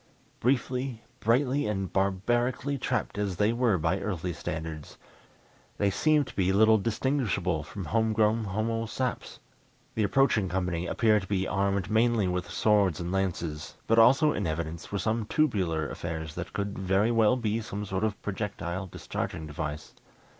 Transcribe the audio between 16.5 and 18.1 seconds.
could very well be some sort